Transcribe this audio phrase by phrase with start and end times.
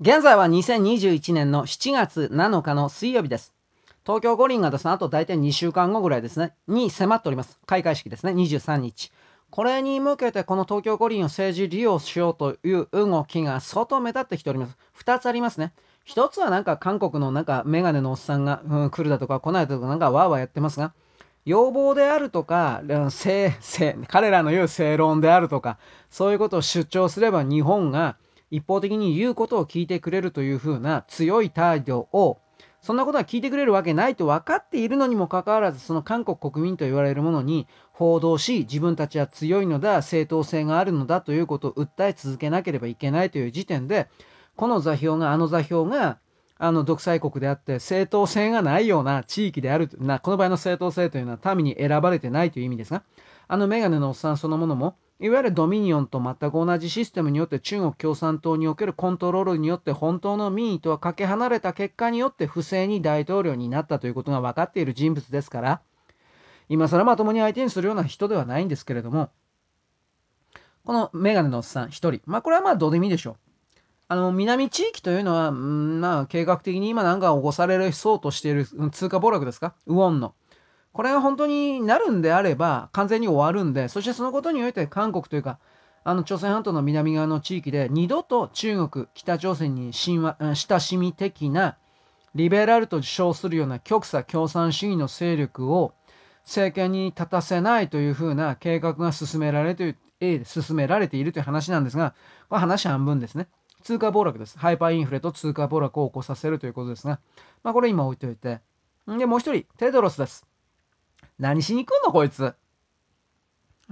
[0.00, 3.52] 現在は2021年の7月7日の水曜日です。
[4.04, 7.60] 東京五輪がですね、あと大体2週間後ぐらいですね、に迫っております。
[7.66, 9.12] 開会式ですね、23日。
[9.50, 14.76] これに向けてこの東京五輪を政治利用しようという動きが相当目立ってきております。
[14.98, 15.72] 2つありますね。
[16.08, 20.94] 1つはなんか韓国のなんかメガネのおっさんが、うん、来るだとか来ないだとかなんかわーわーやってますが、
[21.44, 22.82] 要望であるとか、
[24.08, 25.78] 彼らの言う正論であるとか、
[26.10, 28.16] そういうことを主張すれば日本が
[28.52, 32.38] 一方的に言うことを聞いてくれるというふうな強い態度を
[32.82, 44.08] そんなことは聞いてくれるわけないと分かっているのにもかかわらずその韓国国民と言われるものに報道し自分たちは強いのだ正当性があるのだということを訴え続けなければいけないという時点で
[44.54, 46.18] この座標があの座標が
[46.58, 53.02] あの独裁国であって正当性がないような地域であるなこの場合の正当性というのは民に選ばれてないという意味ですが
[53.48, 65.80] あのメガネのおっさんそのものもいわゆるドミニオンと全く同じシステムによって中国共産党におけるコントロールによって本当の民意とはかけ離れた結果によって不正に大統領になったということが分かっている人物ですから
[66.68, 69.30] 今更まともに相手にするような人ではないんですけれども
[70.84, 72.20] このメガネのおっさん1人。
[72.26, 73.36] まあこれはまあどうでもいいでしょう。
[74.08, 79.74] あの南地域というのは、ん、まあ計画的に今なんか起こされるそうとしている通貨暴落ですか？
[79.86, 80.34] ウォンの。
[80.92, 85.58] これが本当になるんであれば完全に終わるんで、そしてそのことにおいて韓国というか、
[86.04, 91.76] あの朝鮮半島の南側の地域で二度と中国、北朝鮮に親しみ的な
[92.34, 95.94] リベラルと称するような極左共産主義の勢力を
[96.44, 99.96] 政権に立たせないというふうな計画が進められて
[100.44, 102.14] 進められているという話なんですが、
[102.48, 103.48] これ話半分ですね。
[103.82, 104.58] 通貨暴落です。
[104.58, 107.18] ハイパーインフレと通貨暴落を起こさせるということですが、
[107.64, 108.60] まあこれ今置いといて。
[109.06, 110.46] で、もう一人、テドロスです。
[111.38, 112.12] 何しに来んの？
[112.12, 112.54] こいつ。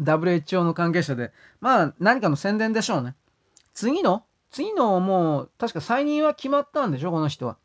[0.00, 1.32] WHO の関係者で。
[1.60, 3.14] まあ、何かの宣伝でしょうね。
[3.74, 4.24] 次の？
[4.50, 7.10] 次のもう、確か再任は決まったんでしょ？
[7.10, 7.56] この人は。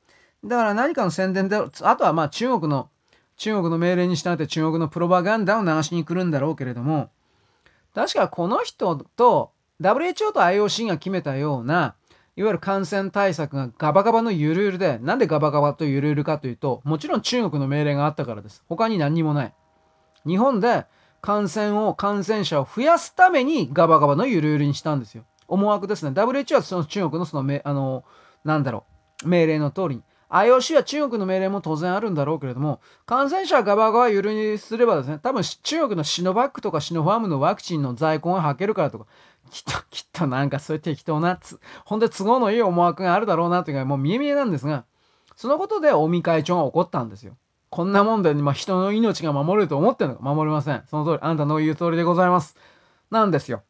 [0.44, 2.90] だから何かの宣伝で、あとはまあ中国の、
[3.38, 7.10] 中国の命令に従って中国のプロパガンダを流しに来るんだろうけれども、
[7.94, 9.52] 確かこの人と
[9.82, 11.96] WHO と IOC が決めたような、
[12.38, 18.64] いわゆる感染対策がガバガバのゆるゆるで、なんでガバガバとゆるゆるかというと、もちろん中国の命令があったからです。
[18.68, 19.54] 他に何にもない。
[20.28, 20.86] 日本で
[21.22, 25.24] 感染を、感染者を増やすためにガバガバのゆるゆるにしたんですよ。
[25.48, 26.12] 思惑ですね。
[26.12, 28.04] WHO はその中国のその、あの、
[28.44, 28.84] なんだろ
[29.24, 30.04] う、命令の通りに。
[30.36, 39.06] IOC は中国の命令も当然あるんだろうけれども、感染者ガバガバゆるにすればですね、多分中国のシノバックとかシノファームのワクチンの在庫が吐けるからとか、
[39.50, 44.84] きっと、 きっとなんかそういう適当なつ、ほんで都合のいい思惑があるだろうなというか、もう見え見えなんですが、
[45.38, 47.38] そのことで尾身会長が怒ったんですよ。
[47.70, 50.24] こんなもんで、まあ、人の命が守れると思ってるのか？
[50.24, 50.84] 守れません。
[50.90, 52.56] その通り、あんたの言う通りでございます。
[53.10, 53.64] なんですよ。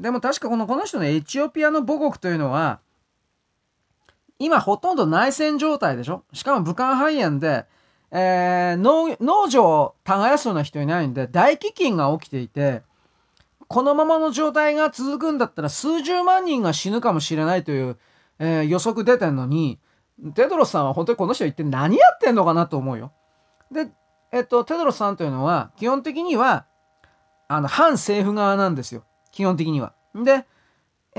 [0.00, 2.80] でも確かこの、この人のエチオピアの母国というのは、
[4.38, 6.22] 今ほとんど内戦状態でしょ？
[6.32, 7.66] しかも武漢肺炎で、
[8.10, 12.82] えー、農場を耕すような人いないんで、大飢饉が起きていて、
[13.66, 17.98] このままの状態が続くんだったら数十万人が死ぬかもしれないという、
[18.38, 19.78] えー、予測出てんのに、
[20.34, 23.12] テドロスさんは本当にこの人一体何やってんのかなと思うよ。
[23.70, 23.88] で、
[24.32, 26.64] えっと、テドロスさんというのは、基本的には、
[27.48, 29.04] あの、反政府側なんですよ。
[29.32, 29.92] 基本的には。
[30.14, 30.46] で、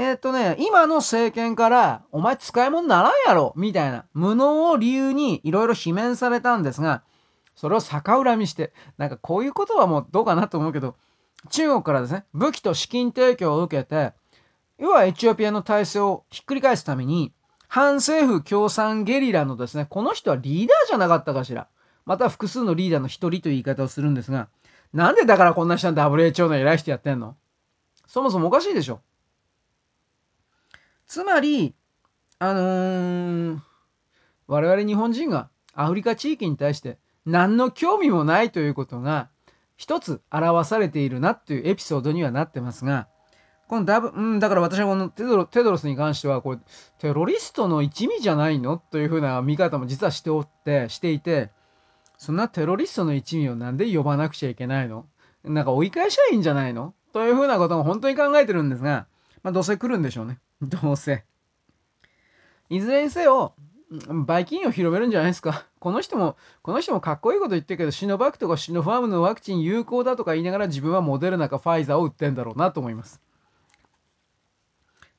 [0.01, 7.03] えっとね、今の政権から、お前使い物ならんやろみたいな、無能を理由にいろいろ罷免されたんですが、
[7.53, 10.95] それを逆恨みして、なんかこういうことはもうどうかなと思うけど、
[11.49, 14.13] 中国からですね、武器と資金提供を受けて、
[14.77, 17.33] 要はエチオピアの体制をひっくり返すために、
[17.67, 21.67] 反政府共産ゲリラのですね、この人はリーダーじゃなかったかしら。
[22.05, 24.47] また複数のリーダーの一人という言い方をするんですが、
[24.93, 27.35] なんでだからこんな人は WHO の偉い人やってんの？
[28.07, 29.01] そもそもおかしいでしょ。
[31.09, 31.73] つまり、
[32.37, 33.59] あのー、
[34.45, 39.27] 我々日本人がアフリカ地域に対して何の興味もないということが
[39.75, 43.07] 一つ表されているなっていうエピソードにはなってますが、
[43.67, 46.59] このダブ、うん、だから私はこのテドロテドロスに関しては、これ、
[46.99, 48.77] テロリストの一味じゃないの？
[48.77, 51.49] というふうな見方も実はしておって、していて、
[52.17, 55.07] そんなテロリストの一味をなんで呼ばなくちゃいけないの？
[55.43, 56.93] なんか追い返しゃいいんじゃないの？
[57.13, 59.07] というふうなことも本当に考えてるんですが、
[59.41, 60.39] まあどうせ来るんでしょうね。
[60.61, 61.23] どうせ。
[62.69, 63.55] いずれにせよ、
[64.25, 65.65] バイキンを広めるんじゃないですか。
[65.79, 73.21] この人も、この人もかっこいいこと言ってるけど、シノバクとかシノファームのワクチン有効だとか言いながら自分はモデルナかファイザーを打ってんだろうなと思います。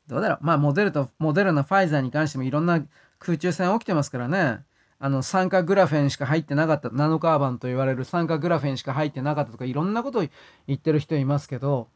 [0.06, 0.38] どうだろう。
[0.42, 2.84] まあ、モデルと、モデルナ、ファイザーに関してもいろんな
[3.19, 4.64] 空中戦起きてますからね。
[4.98, 10.20] あの、酸化グラフェンしか入ってなかった、ナノカーバンと言われる酸化グラフェンしか入ってなかったとか、いろんなこと
[10.66, 11.88] 言ってる人いますけど、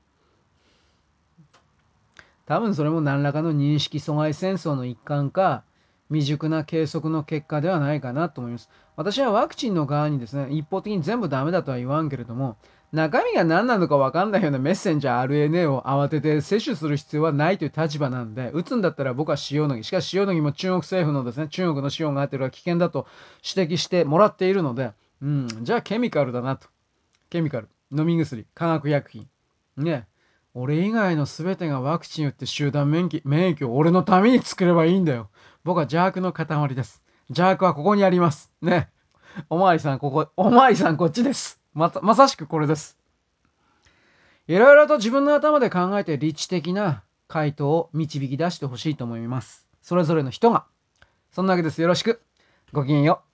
[2.46, 5.64] 多分それも何らかの認識阻害戦争の一環か、
[6.10, 8.68] 未熟な計測の結果ではないかなと思います。
[8.96, 12.56] 私はワクチンの側にですね、一方的に全部ダメだとは言わんけれども、
[12.92, 19.88] 中身が何なのか分かんないようなメッセンジャー RNA を慌てて摂取する必要はないという立場なんで、打つんだったら僕は塩野義。
[19.88, 23.06] しかし塩野義も中国政府のですね、中国の資本があってるは危険だと
[23.42, 24.92] 指摘してもらっているので、
[25.22, 26.68] うん、じゃあケミカルだなと。
[27.30, 27.68] ケミカル。
[27.90, 28.46] 飲み薬。
[28.54, 29.28] 化学薬品。
[29.76, 30.06] ね。
[30.56, 35.28] 俺以外の全てがワクチン打って集団免疫免疫を俺のために作ればいいんだよ。
[35.64, 36.46] 僕は邪悪の塊
[36.76, 37.02] です。
[37.28, 38.52] 邪悪はここにあります。
[38.62, 38.88] ね。
[39.50, 41.60] おまわりさん、ここ、おまわりさん、こっちです。
[41.72, 42.96] また、まさしくこれです。
[44.46, 49.66] いろいろと自分の頭で考えて理知的な回答を導き出してほしいと思います。
[49.82, 50.66] それぞれの人が。
[51.32, 51.82] そんなわけです。
[51.82, 52.22] よろしく。
[52.72, 53.33] ごきげんよう。